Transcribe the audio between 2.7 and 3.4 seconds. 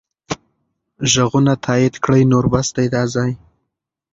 دی دا ځای.